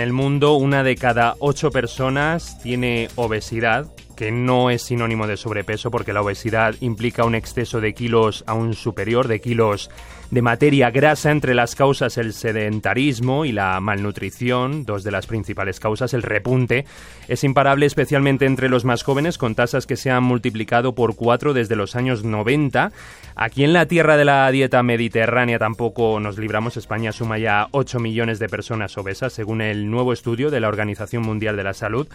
en 0.00 0.06
el 0.06 0.12
mundo 0.14 0.54
una 0.54 0.82
de 0.82 0.96
cada 0.96 1.36
ocho 1.40 1.70
personas 1.70 2.58
tiene 2.62 3.10
obesidad, 3.16 3.86
que 4.20 4.30
no 4.30 4.68
es 4.68 4.82
sinónimo 4.82 5.26
de 5.26 5.38
sobrepeso 5.38 5.90
porque 5.90 6.12
la 6.12 6.20
obesidad 6.20 6.74
implica 6.80 7.24
un 7.24 7.34
exceso 7.34 7.80
de 7.80 7.94
kilos 7.94 8.44
aún 8.46 8.74
superior, 8.74 9.28
de 9.28 9.40
kilos 9.40 9.88
de 10.30 10.42
materia 10.42 10.90
grasa, 10.90 11.30
entre 11.30 11.54
las 11.54 11.74
causas 11.74 12.18
el 12.18 12.34
sedentarismo 12.34 13.46
y 13.46 13.52
la 13.52 13.80
malnutrición, 13.80 14.84
dos 14.84 15.04
de 15.04 15.10
las 15.10 15.26
principales 15.26 15.80
causas, 15.80 16.12
el 16.12 16.22
repunte, 16.22 16.84
es 17.28 17.44
imparable 17.44 17.86
especialmente 17.86 18.44
entre 18.44 18.68
los 18.68 18.84
más 18.84 19.04
jóvenes 19.04 19.38
con 19.38 19.54
tasas 19.54 19.86
que 19.86 19.96
se 19.96 20.10
han 20.10 20.22
multiplicado 20.22 20.94
por 20.94 21.16
cuatro 21.16 21.54
desde 21.54 21.74
los 21.74 21.96
años 21.96 22.22
90. 22.22 22.92
Aquí 23.36 23.64
en 23.64 23.72
la 23.72 23.86
tierra 23.86 24.18
de 24.18 24.26
la 24.26 24.50
dieta 24.50 24.82
mediterránea 24.82 25.58
tampoco 25.58 26.20
nos 26.20 26.36
libramos, 26.36 26.76
España 26.76 27.12
suma 27.12 27.38
ya 27.38 27.68
8 27.70 27.98
millones 28.00 28.38
de 28.38 28.50
personas 28.50 28.98
obesas 28.98 29.32
según 29.32 29.62
el 29.62 29.90
nuevo 29.90 30.12
estudio 30.12 30.50
de 30.50 30.60
la 30.60 30.68
Organización 30.68 31.22
Mundial 31.22 31.56
de 31.56 31.64
la 31.64 31.72
Salud. 31.72 32.06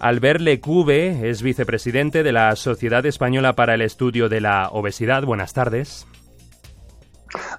Albert 0.00 0.40
Lecube 0.40 1.28
es 1.28 1.42
vicepresidente 1.42 2.22
de 2.22 2.32
la 2.32 2.56
Sociedad 2.56 3.04
Española 3.04 3.54
para 3.54 3.74
el 3.74 3.82
Estudio 3.82 4.30
de 4.30 4.40
la 4.40 4.70
Obesidad. 4.70 5.24
Buenas 5.24 5.52
tardes. 5.52 6.06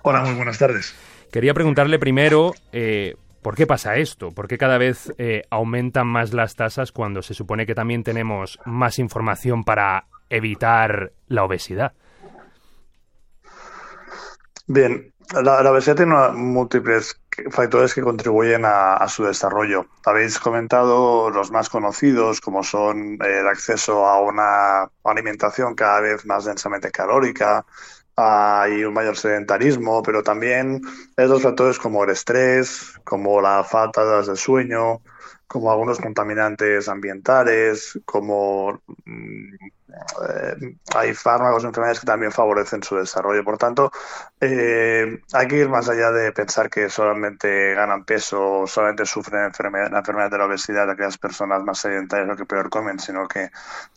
Hola, 0.02 0.22
muy 0.22 0.34
buenas 0.34 0.58
tardes. 0.58 0.95
Quería 1.31 1.54
preguntarle 1.54 2.00
primero, 2.00 2.54
eh, 2.72 3.16
¿por 3.44 3.55
qué 3.55 3.67
pasa 3.67 3.95
esto? 3.98 4.31
¿Por 4.31 4.48
qué 4.48 4.58
cada 4.58 4.80
vez 4.80 5.14
eh, 5.20 5.44
aumentan 5.52 6.08
más 6.08 6.34
las 6.34 6.55
tasas 6.55 6.91
cuando 6.91 7.22
se 7.22 7.36
supone 7.36 7.67
que 7.67 7.76
también 7.76 8.04
tenemos 8.04 8.59
más 8.66 8.98
información 8.98 9.64
para 9.64 10.05
evitar 10.30 11.12
la 11.28 11.44
obesidad? 11.44 11.94
Bien, 14.66 15.14
la, 15.34 15.71
obesidad 15.71 15.95
tiene 15.95 16.16
múltiples 16.34 17.20
factores 17.49 17.94
que 17.94 18.02
contribuyen 18.02 18.63
a, 18.66 19.08
su 19.08 19.23
desarrollo. 19.23 19.85
Habéis 20.05 20.39
comentado 20.39 21.30
los 21.30 21.52
más 21.52 21.70
conocidos, 21.70 22.41
como 22.41 22.63
son 22.63 23.17
el 23.22 23.48
acceso 23.48 24.05
a 24.05 24.22
una 24.22 24.89
alimentación 25.03 25.75
cada 25.75 26.02
vez 26.02 26.25
más 26.25 26.45
densamente 26.45 26.92
calórica, 26.92 27.66
hay 28.22 28.83
un 28.83 28.94
mayor 28.94 29.17
sedentarismo, 29.17 30.02
pero 30.03 30.23
también 30.23 30.81
otros 31.17 31.41
factores 31.41 31.80
como 31.80 32.03
el 32.03 32.11
estrés, 32.11 32.94
como 33.03 33.41
la 33.41 33.64
falta 33.64 34.22
de 34.22 34.36
sueño, 34.36 35.02
como 35.52 35.69
algunos 35.69 36.00
contaminantes 36.00 36.88
ambientales, 36.88 37.99
como 38.05 38.81
mm, 39.05 39.53
eh, 40.30 40.77
hay 40.95 41.14
fármacos 41.14 41.64
y 41.64 41.66
enfermedades 41.67 41.99
que 41.99 42.05
también 42.05 42.31
favorecen 42.31 42.81
su 42.83 42.95
desarrollo. 42.95 43.44
Por 43.44 43.58
tanto, 43.58 43.92
eh, 44.39 45.19
hay 45.33 45.47
que 45.47 45.58
ir 45.58 45.67
más 45.67 45.89
allá 45.89 46.11
de 46.11 46.31
pensar 46.31 46.69
que 46.69 46.89
solamente 46.89 47.73
ganan 47.73 48.05
peso, 48.05 48.66
solamente 48.66 49.05
sufren 49.05 49.44
enfermedad, 49.44 49.92
la 49.92 49.99
enfermedad 49.99 50.31
de 50.31 50.38
la 50.38 50.45
obesidad 50.45 50.86
de 50.86 50.94
aquellas 50.94 51.17
personas 51.17 51.61
más 51.64 51.80
sedentarias 51.80 52.30
o 52.33 52.38
que 52.38 52.45
peor 52.45 52.69
comen, 52.69 52.99
sino 52.99 53.27
que 53.27 53.49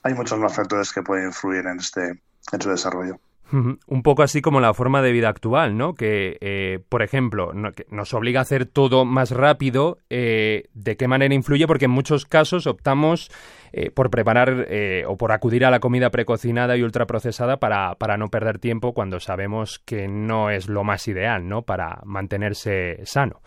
hay 0.03 0.15
muchos 0.15 0.39
más 0.41 0.55
factores 0.55 0.93
que 0.93 1.03
pueden 1.03 1.27
influir 1.27 1.67
en, 1.67 1.79
este, 1.79 2.21
en 2.53 2.61
su 2.61 2.71
desarrollo. 2.71 3.21
Un 3.55 4.03
poco 4.03 4.25
así 4.25 4.43
como 4.43 4.61
la 4.61 4.75
forma 4.75 5.01
de 5.01 5.13
vida 5.13 5.29
actual, 5.29 5.77
¿no? 5.77 5.95
Que, 5.95 6.39
eh, 6.41 6.81
por 6.89 7.03
ejemplo, 7.03 7.53
nos 7.53 8.15
obliga 8.15 8.41
a 8.41 8.43
hacer 8.43 8.67
todo 8.67 9.05
más 9.05 9.31
rápido. 9.31 9.99
Eh, 10.11 10.65
¿De 10.75 10.97
qué 10.97 11.07
manera 11.07 11.35
influye? 11.35 11.69
Porque 11.69 11.85
en 11.85 11.93
muchos 11.93 12.27
casos 12.27 12.67
optamos 12.67 13.31
eh, 13.73 13.93
por 13.93 14.11
preparar 14.11 14.67
o 15.07 15.17
por 15.17 15.31
acudir 15.31 15.65
a 15.65 15.71
la 15.71 15.79
comida 15.79 16.11
precocinada 16.11 16.77
y 16.77 16.83
ultraprocesada 16.83 17.59
para, 17.59 17.95
para 17.95 18.17
no 18.17 18.29
perder 18.29 18.59
tiempo 18.59 18.93
cuando 18.93 19.21
sabemos 19.21 19.79
que 19.79 20.09
no 20.09 20.51
es 20.51 20.69
lo 20.69 20.83
más 20.83 21.07
ideal, 21.07 21.49
¿no? 21.49 21.63
Para 21.63 22.01
mantenerse 22.05 23.03
sano. 23.05 23.41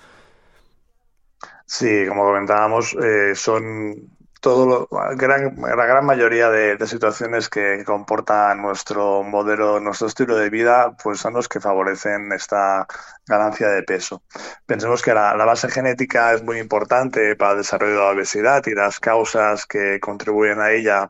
Sí, 1.66 2.06
como 2.08 2.24
comentábamos, 2.24 2.96
son 3.34 4.17
todo 4.40 4.88
la 4.92 5.14
gran 5.16 6.06
mayoría 6.06 6.50
de, 6.50 6.78
situaciones 6.88 7.50
que 7.50 7.84
comportan 7.86 8.62
nuestro 8.62 9.24
modelo, 9.24 9.80
nuestro 9.80 10.08
estilo 10.08 10.38
de 10.38 10.50
vida, 10.50 10.96
pues 11.04 11.20
son 11.20 11.34
los 11.34 11.48
que 11.48 11.60
favorecen 11.60 12.32
esta 12.32 12.88
ganancia 13.26 13.70
de 13.70 13.84
peso. 13.84 14.24
Pensemos 14.66 15.02
que 15.02 15.14
la, 15.14 15.34
base 15.36 15.70
genética 15.70 16.34
es 16.34 16.44
muy 16.44 16.60
importante 16.60 17.36
para 17.36 17.52
el 17.54 17.58
desarrollo 17.60 17.94
de 17.94 18.00
la 18.00 18.12
obesidad 18.12 18.66
y 18.68 18.76
las 18.76 19.00
causas 19.00 19.66
que 19.66 20.00
contribuyen 20.00 20.60
a 20.60 20.72
ella 20.72 21.10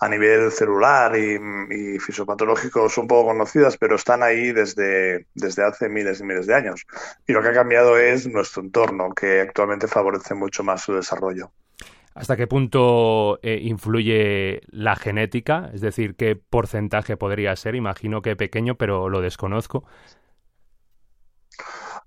a 0.00 0.08
nivel 0.08 0.50
celular 0.50 1.16
y, 1.16 1.38
y, 1.70 1.98
fisiopatológico 2.00 2.88
son 2.88 3.06
poco 3.06 3.28
conocidas, 3.28 3.76
pero 3.76 3.94
están 3.94 4.24
ahí 4.24 4.50
desde, 4.50 5.26
desde 5.34 5.64
hace 5.64 5.88
miles 5.88 6.18
y 6.18 6.24
miles 6.24 6.46
de 6.46 6.54
años. 6.56 6.84
Y 7.24 7.32
lo 7.32 7.40
que 7.40 7.48
ha 7.48 7.52
cambiado 7.52 7.96
es 7.96 8.26
nuestro 8.26 8.62
entorno, 8.62 9.14
que 9.14 9.42
actualmente 9.42 9.86
favorece 9.86 10.34
mucho 10.34 10.64
más 10.64 10.82
su 10.82 10.94
desarrollo. 10.94 11.52
¿Hasta 12.14 12.36
qué 12.36 12.46
punto 12.46 13.38
eh, 13.42 13.58
influye 13.62 14.60
la 14.68 14.96
genética? 14.96 15.70
Es 15.72 15.80
decir, 15.80 16.14
¿qué 16.14 16.36
porcentaje 16.36 17.16
podría 17.16 17.56
ser? 17.56 17.74
Imagino 17.74 18.20
que 18.20 18.36
pequeño, 18.36 18.76
pero 18.76 19.08
lo 19.08 19.20
desconozco. 19.20 19.84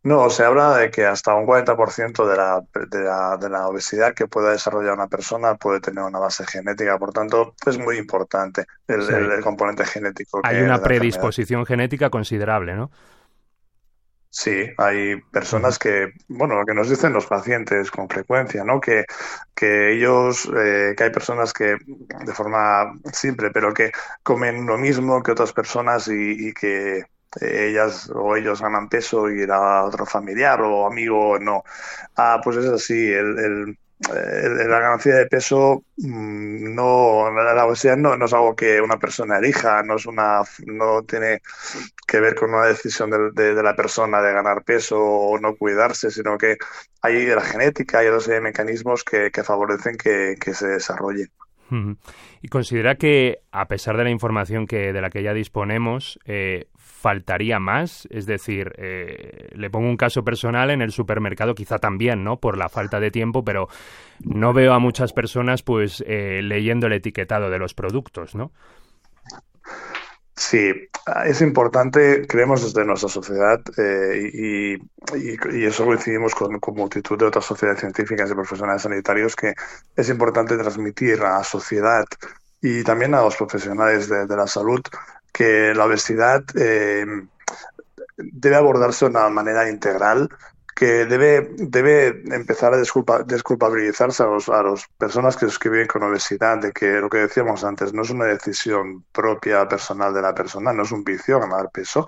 No, 0.06 0.30
se 0.30 0.44
habla 0.44 0.78
de 0.78 0.92
que 0.92 1.04
hasta 1.04 1.34
un 1.34 1.48
40% 1.48 2.28
de 2.28 2.38
la, 2.38 2.64
de, 2.92 3.04
la, 3.04 3.38
de 3.38 3.50
la 3.50 3.68
obesidad 3.68 4.14
que 4.14 4.28
pueda 4.28 4.52
desarrollar 4.52 4.94
una 4.94 5.08
persona 5.08 5.56
puede 5.56 5.80
tener 5.80 6.04
una 6.04 6.20
base 6.20 6.46
genética. 6.46 7.00
Por 7.00 7.12
tanto, 7.12 7.56
es 7.66 7.80
muy 7.80 7.98
importante 7.98 8.66
el, 8.88 9.42
componente 9.42 9.84
genético. 9.84 10.42
Hay 10.44 10.62
una 10.62 10.80
predisposición 10.80 11.66
genética 11.66 12.12
considerable, 12.12 12.76
¿no? 12.76 12.92
Sí, 14.38 14.66
hay 14.78 15.22
personas 15.32 15.80
que, 15.80 16.12
bueno, 16.28 16.56
lo 16.56 16.66
que 16.66 16.74
nos 16.74 16.90
dicen 16.90 17.14
los 17.14 17.26
pacientes 17.26 17.90
con 17.90 18.10
frecuencia, 18.10 18.66
¿no? 18.66 18.82
Que, 18.82 19.06
que 19.56 19.94
ellos, 19.94 20.50
eh, 20.58 20.94
que 20.98 21.04
hay 21.06 21.10
personas 21.10 21.54
que 21.54 21.78
de 21.88 22.34
forma 22.34 22.94
simple, 23.14 23.50
pero 23.52 23.74
que 23.74 23.92
comen 24.24 24.66
lo 24.66 24.78
mismo 24.78 25.24
que 25.24 25.32
otras 25.32 25.54
personas 25.54 26.10
y, 26.10 26.54
que 26.54 27.04
ellas 27.40 28.10
o 28.14 28.36
ellos 28.36 28.62
ganan 28.62 28.90
peso 28.90 29.30
y 29.30 29.46
la 29.48 29.86
otro 29.86 30.06
familiar 30.06 30.62
o 30.62 30.86
amigo 30.86 31.40
no. 31.40 31.64
Ah, 32.18 32.42
pues 32.44 32.58
es 32.58 32.66
así, 32.68 32.94
el, 32.94 33.40
el 33.40 33.70
eh, 33.72 33.78
la 34.00 34.80
ganancia 34.80 35.16
de 35.16 35.26
peso 35.28 35.84
mm, 35.98 36.76
no 36.76 37.32
la 37.32 37.66
obesidad 37.66 37.96
no, 37.96 38.18
no, 38.18 38.26
es 38.26 38.34
algo 38.34 38.56
que 38.56 38.82
una 38.82 39.00
persona 39.00 39.38
elija 39.38 39.84
no 39.84 39.96
es 39.96 40.06
una 40.06 40.42
no 40.66 41.04
tiene 41.04 41.42
que 42.06 42.20
ver 42.20 42.36
con 42.36 42.54
una 42.54 42.66
decisión 42.66 43.10
de, 43.10 43.54
de, 43.54 43.64
la 43.64 43.76
persona 43.76 44.22
de 44.22 44.34
ganar 44.34 44.64
peso 44.64 45.00
o 45.00 45.40
no 45.40 45.56
cuidarse 45.56 46.12
sino 46.12 46.38
que 46.38 46.58
hay 47.02 47.26
la 47.26 47.42
genética 47.42 48.04
y 48.04 48.08
los 48.08 48.28
mecanismos 48.28 49.04
que, 49.04 49.32
que 49.32 49.44
favorecen 49.44 49.96
que, 49.96 50.36
que 50.40 50.54
se 50.54 50.68
desarrolle 50.68 51.30
y 52.42 52.48
considera 52.48 52.96
que 52.96 53.40
a 53.52 53.68
pesar 53.68 53.98
de 53.98 54.04
la 54.04 54.12
información 54.12 54.68
que 54.68 54.94
de 54.94 55.02
la 55.02 55.10
que 55.10 55.24
ya 55.24 55.34
disponemos 55.34 56.20
eh, 56.26 56.68
faltaría 57.06 57.60
más, 57.60 58.08
es 58.10 58.26
decir, 58.26 58.74
eh, 58.78 59.50
le 59.54 59.70
pongo 59.70 59.88
un 59.88 59.98
caso 59.98 60.24
personal 60.24 60.72
en 60.72 60.82
el 60.82 60.92
supermercado, 60.92 61.54
quizá 61.54 61.78
también, 61.78 62.24
¿no? 62.24 62.38
Por 62.38 62.58
la 62.58 62.70
falta 62.70 63.00
de 63.00 63.12
tiempo, 63.12 63.44
pero 63.44 63.68
no 64.24 64.54
veo 64.54 64.74
a 64.74 64.80
muchas 64.80 65.14
personas, 65.14 65.62
pues, 65.62 66.04
eh, 66.08 66.42
leyendo 66.42 66.88
el 66.88 66.94
etiquetado 66.94 67.50
de 67.50 67.60
los 67.60 67.74
productos, 67.74 68.34
¿no? 68.36 68.52
Sí, 70.38 70.74
es 71.26 71.42
importante, 71.42 72.28
creemos 72.28 72.62
desde 72.62 72.86
nuestra 72.86 73.08
sociedad 73.08 73.62
eh, 73.78 74.32
y, 74.34 74.74
y, 74.76 75.66
eso 75.66 75.86
coincidimos 75.86 76.36
con, 76.36 76.60
con, 76.60 76.76
multitud 76.76 77.18
de 77.18 77.26
otras 77.26 77.46
sociedades 77.46 77.80
científicas 77.80 78.30
y 78.30 78.34
profesionales 78.34 78.82
sanitarios, 78.82 79.34
que 79.36 79.54
es 79.96 80.10
importante 80.10 80.58
transmitir 80.58 81.22
a 81.22 81.38
la 81.38 81.44
sociedad 81.44 82.04
y 82.62 82.84
también 82.84 83.14
a 83.16 83.22
los 83.22 83.38
profesionales 83.38 84.10
de 84.10 84.28
la 84.28 84.48
salud 84.48 84.82
que 85.36 85.74
la 85.76 85.86
obesidad 85.86 86.44
eh, 86.56 87.06
debe 88.18 88.56
abordarse 88.56 89.06
de 89.06 89.12
una 89.12 89.28
manera 89.28 89.70
integral, 89.70 90.30
que 90.76 91.06
debe, 91.06 91.52
debe 91.58 92.22
empezar 92.36 92.74
a 92.74 92.78
desculpabilizarse 92.78 94.24
a 94.24 94.28
las 94.28 94.50
a 94.50 94.64
personas 94.98 95.38
que, 95.38 95.70
viven 95.70 95.88
con 95.88 96.04
obesidad, 96.04 96.58
de 96.58 96.74
que 96.74 97.00
lo 97.00 97.10
que 97.10 97.20
decíamos 97.20 97.64
antes 97.64 97.94
no 97.94 98.02
es 98.02 98.10
una 98.10 98.26
decisión 98.26 99.06
propia, 99.14 99.68
personal 99.70 100.14
de 100.14 100.22
la 100.22 100.36
persona, 100.36 100.74
no 100.74 100.84
es 100.84 100.92
un 100.92 101.06
vicio 101.06 101.40
ganar 101.40 101.72
peso, 101.72 102.06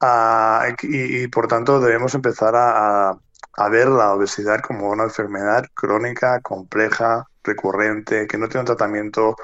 ah, 0.00 0.68
y, 0.82 1.26
por 1.28 1.48
tanto 1.48 1.80
debemos 1.80 2.14
empezar 2.14 2.54
a, 2.54 3.10
a 3.56 3.68
ver 3.68 3.88
la 3.88 4.12
obesidad 4.14 4.60
como 4.60 4.90
una 4.90 5.04
enfermedad 5.04 5.64
crónica, 5.74 6.40
compleja, 6.40 7.26
recurrente, 7.42 8.28
que 8.28 8.38
no 8.38 8.48
tiene 8.48 8.60
un 8.60 8.66
tratamiento 8.66 9.36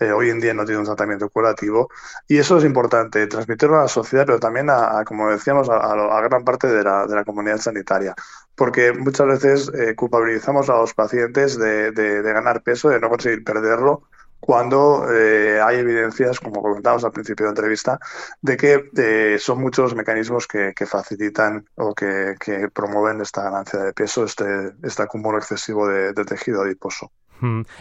eh, 0.00 0.12
hoy 0.12 0.30
en 0.30 0.40
día 0.40 0.54
no 0.54 0.64
tiene 0.64 0.78
un 0.80 0.86
tratamiento 0.86 1.28
curativo 1.28 1.90
y 2.28 2.38
eso 2.38 2.58
es 2.58 2.64
importante, 2.64 3.26
transmitirlo 3.26 3.78
a 3.78 3.82
la 3.82 3.88
sociedad, 3.88 4.26
pero 4.26 4.38
también 4.38 4.70
a, 4.70 5.04
como 5.04 5.30
decíamos, 5.30 5.68
a, 5.70 6.20
gran 6.22 6.44
parte 6.44 6.68
de 6.68 6.84
la, 6.84 7.06
de 7.06 7.16
la, 7.16 7.24
comunidad 7.24 7.58
sanitaria, 7.58 8.14
porque 8.54 8.92
muchas 8.92 9.26
veces 9.26 9.72
eh, 9.74 9.94
culpabilizamos 9.96 10.70
a 10.70 10.76
los 10.78 10.94
pacientes 10.94 11.58
de, 11.58 11.90
de, 11.92 12.22
ganar 12.22 12.62
peso, 12.62 12.88
de 12.90 13.00
no 13.00 13.08
conseguir 13.08 13.42
perderlo, 13.42 14.04
cuando 14.40 15.12
eh, 15.12 15.60
hay 15.60 15.78
evidencias, 15.78 16.38
como 16.38 16.62
comentábamos 16.62 17.04
al 17.04 17.10
principio 17.10 17.46
de 17.46 17.48
la 17.48 17.58
entrevista, 17.58 17.98
de 18.40 18.56
que 18.56 19.36
son 19.40 19.60
muchos 19.60 19.82
los 19.82 19.94
mecanismos 19.96 20.46
que, 20.46 20.74
facilitan 20.86 21.68
o 21.74 21.92
que, 21.92 22.36
promueven 22.72 23.20
esta 23.20 23.42
ganancia 23.42 23.80
de 23.80 23.92
peso, 23.92 24.24
este, 24.24 24.74
este 24.84 25.02
acúmulo 25.02 25.38
excesivo 25.38 25.88
de 25.88 26.24
tejido 26.24 26.62
adiposo. 26.62 27.10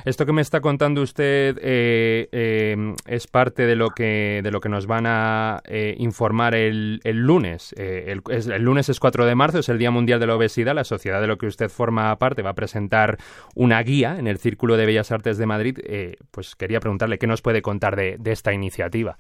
Esto 0.06 0.26
que 0.26 0.34
me 0.34 0.42
está 0.42 0.62
contando 0.62 1.02
usted 1.02 1.58
eh, 1.62 2.28
em, 2.32 2.96
es 3.06 3.28
parte 3.28 3.66
de 3.66 3.76
lo 3.76 3.90
que 3.90 4.42
de 4.44 4.52
lo 4.52 4.60
que 4.60 4.70
nos 4.70 4.88
van 4.88 5.06
a 5.08 5.62
eh, 5.66 5.96
informar 5.98 6.56
el, 6.56 7.02
el 7.04 7.18
lunes. 7.18 7.74
Eh, 7.78 8.16
el, 8.30 8.64
lunes 8.64 8.90
es 8.90 9.00
4 9.00 9.26
de 9.26 9.36
marzo, 9.36 9.60
es 9.60 9.70
el 9.70 9.78
Día 9.78 9.92
Mundial 9.92 10.20
de 10.20 10.28
la 10.28 10.36
Obesidad. 10.36 10.76
La 10.76 10.84
sociedad 10.84 11.22
de 11.22 11.28
lo 11.28 11.38
que 11.38 11.48
usted 11.48 11.70
forma 11.70 12.16
parte 12.18 12.42
va 12.42 12.52
a 12.52 12.56
presentar 12.56 13.18
una 13.56 13.82
guía 13.82 14.18
en 14.20 14.28
el 14.28 14.38
Círculo 14.38 14.78
de 14.78 14.86
Bellas 14.86 15.12
Artes 15.12 15.38
de 15.38 15.46
Madrid. 15.46 15.78
pues 16.32 16.56
quería 16.56 16.80
preguntarle 16.80 17.18
qué 17.18 17.28
nos 17.28 17.42
puede 17.42 17.62
contar 17.62 17.96
de 17.96 18.32
esta 18.32 18.54
iniciativa. 18.54 19.18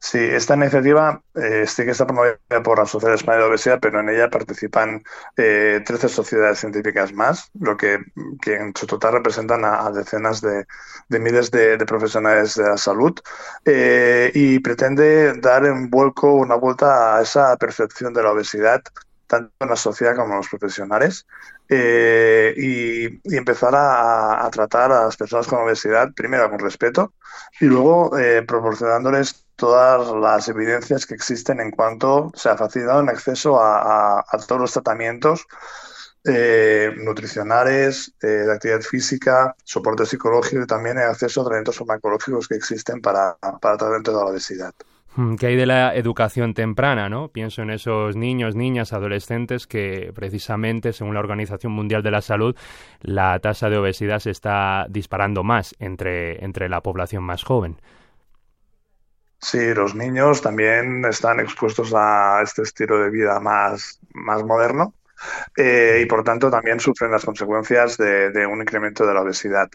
Sí, 0.00 0.18
esta 0.18 0.54
iniciativa 0.54 1.20
eh, 1.34 1.64
sí 1.66 1.82
está 1.82 2.06
promovida 2.06 2.38
por 2.62 2.78
la 2.78 2.86
Sociedad 2.86 3.16
Española 3.16 3.44
de 3.44 3.50
Obesidad, 3.50 3.78
pero 3.80 4.00
en 4.00 4.08
ella 4.08 4.30
participan 4.30 5.02
eh, 5.36 5.82
13 5.84 6.08
sociedades 6.08 6.60
científicas 6.60 7.12
más, 7.12 7.50
lo 7.58 7.76
que, 7.76 7.98
que 8.40 8.54
en 8.54 8.72
su 8.76 8.86
total 8.86 9.14
representan 9.14 9.64
a, 9.64 9.90
decenas 9.90 10.40
de, 10.40 10.66
miles 11.08 11.50
de, 11.50 11.78
profesionales 11.78 12.54
de 12.54 12.64
la 12.64 12.76
salud 12.76 13.18
eh, 13.64 14.30
y 14.34 14.60
pretende 14.60 15.34
dar 15.40 15.64
un 15.64 15.90
vuelco, 15.90 16.32
una 16.32 16.54
vuelta 16.54 17.16
a 17.16 17.22
esa 17.22 17.56
percepción 17.56 18.14
de 18.14 18.22
la 18.22 18.32
obesidad 18.32 18.82
tanto 19.28 19.52
en 19.60 19.68
la 19.68 19.76
sociedad 19.76 20.16
como 20.16 20.32
en 20.32 20.38
los 20.38 20.48
profesionales, 20.48 21.26
eh, 21.68 22.54
y, 22.56 23.36
empezar 23.36 23.74
a, 23.76 24.48
tratar 24.50 24.90
a 24.90 25.04
las 25.04 25.16
personas 25.16 25.46
con 25.46 25.60
obesidad, 25.60 26.12
primero 26.14 26.50
con 26.50 26.58
respeto, 26.58 27.12
y 27.60 27.66
luego 27.66 28.18
eh, 28.18 28.42
proporcionándoles 28.42 29.44
todas 29.58 30.14
las 30.14 30.48
evidencias 30.48 31.04
que 31.04 31.14
existen 31.14 31.60
en 31.60 31.72
cuanto 31.72 32.30
se 32.34 32.48
ha 32.48 32.56
facilitado 32.56 33.00
el 33.00 33.08
acceso 33.08 33.58
a, 33.60 34.24
todos 34.46 34.60
los 34.60 34.72
tratamientos 34.72 35.46
eh, 36.24 36.92
nutricionales, 36.96 38.14
de 38.20 38.52
actividad 38.52 38.82
física, 38.82 39.56
soporte 39.64 40.06
psicológico 40.06 40.62
y 40.62 40.66
también 40.66 40.98
el 40.98 41.10
acceso 41.10 41.40
a 41.40 41.44
tratamientos 41.44 41.76
farmacológicos 41.76 42.46
que 42.46 42.54
existen 42.54 43.00
para, 43.00 43.36
para 43.36 43.76
tratamiento 43.76 44.12
de 44.12 44.16
la 44.16 44.26
obesidad. 44.26 44.74
Mm, 45.16 45.34
que 45.34 45.48
hay 45.48 45.56
de 45.56 45.66
la 45.66 45.96
educación 45.96 46.54
temprana, 46.54 47.08
¿no? 47.08 47.26
Pienso 47.26 47.62
en 47.62 47.70
esos 47.70 48.14
niños, 48.14 48.54
niñas, 48.54 48.92
adolescentes 48.92 49.66
que 49.66 50.12
precisamente, 50.14 50.92
según 50.92 51.14
la 51.14 51.20
Organización 51.20 51.72
Mundial 51.72 52.04
de 52.04 52.12
la 52.12 52.20
Salud, 52.20 52.54
la 53.00 53.40
tasa 53.40 53.68
de 53.68 53.78
obesidad 53.78 54.20
se 54.20 54.30
está 54.30 54.86
disparando 54.88 55.42
más 55.42 55.74
entre, 55.80 56.44
entre 56.44 56.68
la 56.68 56.82
población 56.82 57.24
más 57.24 57.42
joven. 57.42 57.80
Sí, 59.40 59.72
los 59.72 59.94
niños 59.94 60.42
también 60.42 61.04
están 61.04 61.38
expuestos 61.40 61.92
a 61.94 62.40
este 62.42 62.62
estilo 62.62 62.98
de 62.98 63.10
vida 63.10 63.38
más, 63.38 64.00
más 64.12 64.42
moderno 64.42 64.94
eh, 65.56 66.00
y 66.02 66.06
por 66.06 66.24
tanto 66.24 66.50
también 66.50 66.80
sufren 66.80 67.10
las 67.10 67.24
consecuencias 67.24 67.96
de, 67.96 68.46
un 68.46 68.60
incremento 68.60 69.06
de 69.06 69.14
la 69.14 69.22
obesidad. 69.22 69.68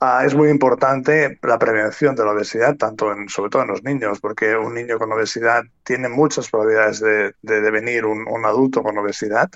Ah, 0.00 0.24
es 0.26 0.34
muy 0.34 0.50
importante 0.50 1.38
la 1.42 1.58
prevención 1.58 2.14
de 2.16 2.24
la 2.24 2.32
obesidad, 2.32 2.76
tanto 2.76 3.12
en, 3.12 3.28
sobre 3.28 3.50
todo 3.50 3.62
en 3.62 3.68
los 3.68 3.82
niños, 3.82 4.20
porque 4.20 4.56
un 4.56 4.74
niño 4.74 4.98
con 4.98 5.12
obesidad 5.12 5.62
tiene 5.84 6.08
muchas 6.08 6.50
probabilidades 6.50 7.00
de, 7.00 7.34
devenir 7.42 8.04
un, 8.06 8.44
adulto 8.44 8.82
con 8.82 8.98
obesidad. 8.98 9.50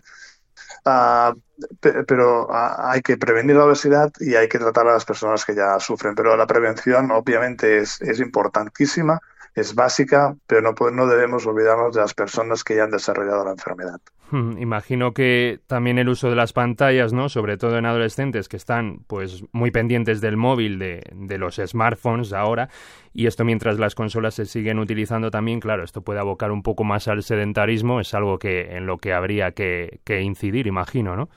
Ah, 0.85 1.35
pero 1.81 2.49
ah, 2.53 2.93
hay 2.93 3.03
que 3.03 3.17
prevenir 3.17 3.57
la 3.57 3.67
obesidad 3.67 4.13
y 4.21 4.35
hay 4.35 4.49
que 4.49 4.59
tratar 4.59 4.87
a 4.89 4.93
las 4.95 5.05
personas 5.05 5.45
que 5.45 5.55
ya 5.55 5.79
sufren. 5.81 6.15
Pero 6.15 6.37
la 6.37 6.47
prevención 6.47 7.11
obviamente 7.11 7.79
es, 7.79 8.01
es 8.01 8.21
importantísima 8.21 9.21
es 9.55 9.75
básica, 9.75 10.37
pero 10.47 10.63
no, 10.63 10.91
no 10.91 11.07
debemos 11.07 11.47
olvidarnos 11.47 11.95
de 11.95 12.01
las 12.01 12.15
personas 12.15 12.65
que 12.65 12.77
ya 12.77 12.85
han 12.85 12.91
desarrollado 12.91 13.45
la 13.45 13.53
enfermedad. 13.53 14.01
Hmm, 14.31 14.59
imagino 14.59 15.13
que 15.13 15.61
también 15.67 15.99
el 15.99 16.09
uso 16.09 16.31
de 16.31 16.37
las 16.37 16.53
pantallas, 16.53 17.13
¿no? 17.13 17.29
Sobre 17.29 17.57
todo 17.57 17.79
en 17.79 17.85
adolescentes 17.85 18.49
que 18.49 18.57
están 18.57 19.01
pues 19.09 19.43
muy 19.51 19.73
pendientes 19.73 20.21
del 20.21 20.37
móvil, 20.37 20.79
de, 20.79 21.03
de 21.13 21.39
los 21.39 21.57
smartphones 21.57 22.33
ahora, 22.33 22.69
y 23.13 23.27
esto 23.27 23.45
mientras 23.45 23.79
las 23.81 23.97
consolas 23.97 24.35
se 24.35 24.47
siguen 24.47 24.79
utilizando 24.79 25.33
también, 25.33 25.59
claro, 25.59 25.83
esto 25.83 26.03
puede 26.03 26.21
abocar 26.21 26.53
un 26.53 26.63
poco 26.63 26.85
más 26.85 27.09
al 27.09 27.25
sedentarismo, 27.25 28.01
es 28.01 28.15
algo 28.15 28.39
que 28.39 28.77
en 28.77 28.87
lo 28.87 28.99
que 28.99 29.13
habría 29.13 29.51
que, 29.51 30.01
que 30.05 30.21
incidir, 30.21 30.69
imagino, 30.69 31.17
¿no? 31.17 31.29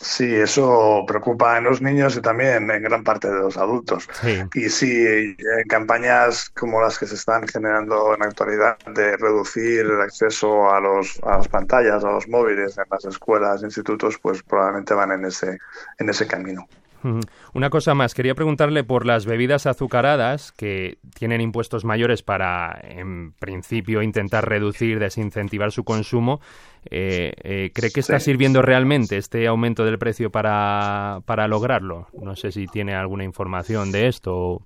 Sí, 0.00 0.32
eso 0.32 1.04
preocupa 1.08 1.58
en 1.58 1.64
los 1.64 1.82
niños 1.82 2.16
y 2.16 2.20
también 2.20 2.70
en 2.70 2.82
gran 2.82 3.02
parte 3.02 3.28
de 3.28 3.40
los 3.40 3.56
adultos. 3.56 4.08
Y 4.54 4.68
sí, 4.68 5.04
en 5.06 5.68
campañas 5.68 6.50
como 6.50 6.80
las 6.80 6.98
que 6.98 7.06
se 7.06 7.16
están 7.16 7.48
generando 7.48 8.14
en 8.14 8.20
la 8.20 8.26
actualidad 8.26 8.78
de 8.94 9.16
reducir 9.16 9.80
el 9.80 10.00
acceso 10.00 10.72
a, 10.72 10.78
los, 10.80 11.18
a 11.24 11.38
las 11.38 11.48
pantallas, 11.48 12.04
a 12.04 12.12
los 12.12 12.28
móviles 12.28 12.78
en 12.78 12.84
las 12.90 13.04
escuelas, 13.06 13.62
institutos, 13.64 14.18
pues 14.18 14.42
probablemente 14.44 14.94
van 14.94 15.10
en 15.12 15.24
ese, 15.24 15.58
en 15.98 16.08
ese 16.08 16.28
camino. 16.28 16.68
Una 17.54 17.70
cosa 17.70 17.94
más, 17.94 18.14
quería 18.14 18.34
preguntarle 18.34 18.84
por 18.84 19.06
las 19.06 19.26
bebidas 19.26 19.66
azucaradas 19.66 20.52
que 20.52 20.98
tienen 21.14 21.40
impuestos 21.40 21.84
mayores 21.84 22.22
para, 22.22 22.78
en 22.82 23.32
principio, 23.32 24.02
intentar 24.02 24.48
reducir, 24.48 24.98
desincentivar 24.98 25.72
su 25.72 25.84
consumo. 25.84 26.40
Eh, 26.90 27.32
eh, 27.42 27.70
¿Cree 27.74 27.90
que 27.90 28.00
está 28.00 28.20
sirviendo 28.20 28.62
realmente 28.62 29.16
este 29.16 29.46
aumento 29.46 29.84
del 29.84 29.98
precio 29.98 30.30
para, 30.30 31.20
para 31.26 31.48
lograrlo? 31.48 32.08
No 32.12 32.36
sé 32.36 32.52
si 32.52 32.66
tiene 32.66 32.94
alguna 32.94 33.24
información 33.24 33.92
de 33.92 34.08
esto. 34.08 34.62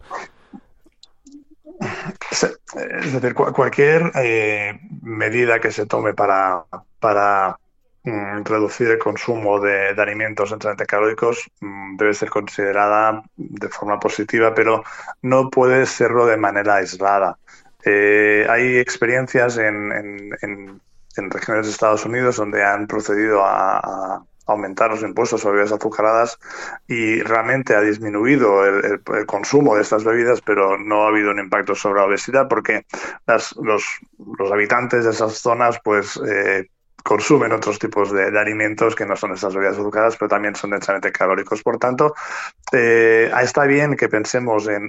Es 2.30 3.12
decir, 3.12 3.34
cualquier 3.34 4.12
eh, 4.14 4.78
medida 5.02 5.58
que 5.58 5.72
se 5.72 5.86
tome 5.86 6.14
para, 6.14 6.64
para 7.00 7.58
reducir 8.04 8.88
el 8.88 8.98
consumo 8.98 9.60
de, 9.60 9.90
alimentos 9.90 10.52
altamente 10.52 10.86
calóricos 10.86 11.48
mm, 11.60 11.96
debe 11.96 12.14
ser 12.14 12.30
considerada 12.30 13.22
de 13.36 13.68
forma 13.68 14.00
positiva, 14.00 14.54
pero 14.54 14.82
no 15.22 15.50
puede 15.50 15.86
serlo 15.86 16.26
de 16.26 16.36
manera 16.36 16.76
aislada. 16.76 17.38
Eh, 17.84 18.46
hay 18.48 18.78
experiencias 18.78 19.58
en, 19.58 20.80
regiones 21.16 21.66
de 21.66 21.72
Estados 21.72 22.04
Unidos 22.04 22.36
donde 22.36 22.64
han 22.64 22.86
procedido 22.86 23.44
a, 23.44 24.24
aumentar 24.44 24.90
los 24.90 25.02
impuestos 25.02 25.40
sobre 25.40 25.58
bebidas 25.58 25.78
azucaradas 25.78 26.36
y 26.88 27.22
realmente 27.22 27.76
ha 27.76 27.80
disminuido 27.80 28.66
el, 28.66 29.00
consumo 29.24 29.76
de 29.76 29.82
estas 29.82 30.02
bebidas, 30.02 30.40
pero 30.40 30.76
no 30.78 31.04
ha 31.04 31.08
habido 31.08 31.30
un 31.30 31.38
impacto 31.38 31.76
sobre 31.76 32.00
la 32.00 32.06
obesidad 32.06 32.48
porque 32.48 32.84
los, 33.26 33.54
los, 33.62 34.52
habitantes 34.52 35.04
de 35.04 35.12
esas 35.12 35.38
zonas 35.38 35.78
pues 35.84 36.20
eh, 36.26 36.66
consumen 37.02 37.52
otros 37.52 37.78
tipos 37.78 38.12
de, 38.12 38.38
alimentos 38.38 38.94
que 38.94 39.06
no 39.06 39.16
son 39.16 39.32
estas 39.32 39.54
bebidas 39.54 39.78
azucaradas, 39.78 40.16
pero 40.16 40.28
también 40.28 40.54
son 40.54 40.70
densamente 40.70 41.12
calóricos. 41.12 41.62
Por 41.62 41.78
tanto, 41.78 42.14
eh, 42.72 43.30
está 43.42 43.64
bien 43.64 43.96
que 43.96 44.08
pensemos 44.08 44.68
en, 44.68 44.88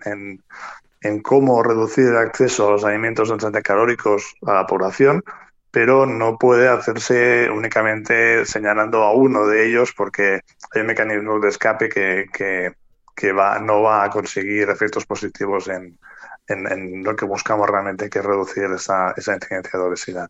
en, 1.02 1.22
cómo 1.22 1.64
reducir 1.64 2.08
el 2.08 2.18
acceso 2.18 2.68
a 2.68 2.72
los 2.72 2.86
alimentos 2.86 3.30
densamente 3.30 3.62
calóricos 3.62 4.36
a 4.46 4.54
la 4.54 4.68
población, 4.68 5.24
pero 5.72 6.06
no 6.06 6.38
puede 6.38 6.68
hacerse 6.68 7.50
únicamente 7.50 8.46
señalando 8.46 9.04
a 9.04 9.14
uno 9.14 9.48
de 9.48 9.68
ellos 9.68 9.94
porque 9.96 10.42
hay 10.72 10.82
un 10.82 10.88
mecanismo 10.88 11.40
de 11.40 11.50
escape 11.50 11.90
que, 11.90 12.28
que, 12.32 12.74
que 13.16 13.32
va, 13.32 13.60
no 13.60 13.82
va 13.82 14.04
a 14.04 14.10
conseguir 14.10 14.70
efectos 14.70 15.06
positivos 15.06 15.68
en, 15.68 15.98
en, 16.48 17.04
lo 17.04 17.16
que 17.16 17.26
buscamos 17.26 17.70
realmente, 17.70 18.10
que 18.10 18.20
es 18.20 18.26
reducir 18.26 18.66
esa, 18.76 19.14
esa 19.16 19.34
incidencia 19.34 19.80
de 19.80 19.86
obesidad. 19.86 20.30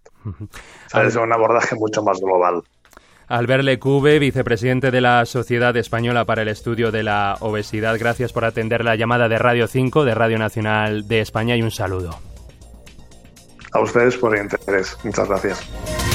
Es 0.93 1.15
un 1.15 1.31
abordaje 1.31 1.75
mucho 1.75 2.03
más 2.03 2.19
global. 2.19 2.63
Albert 3.27 3.63
Lecube, 3.63 4.19
vicepresidente 4.19 4.91
de 4.91 5.01
la 5.01 5.25
Sociedad 5.25 5.75
Española 5.77 6.25
para 6.25 6.41
el 6.41 6.49
Estudio 6.49 6.91
de 6.91 7.03
la 7.03 7.37
Obesidad, 7.39 7.97
gracias 7.97 8.33
por 8.33 8.45
atender 8.45 8.83
la 8.83 8.95
llamada 8.95 9.29
de 9.29 9.39
Radio 9.39 9.67
5 9.67 10.05
de 10.05 10.13
Radio 10.13 10.37
Nacional 10.37 11.07
de 11.07 11.21
España 11.21 11.55
y 11.55 11.61
un 11.61 11.71
saludo. 11.71 12.19
A 13.71 13.79
ustedes 13.79 14.17
por 14.17 14.35
el 14.35 14.43
interés. 14.43 14.97
Muchas 15.03 15.27
gracias. 15.27 15.67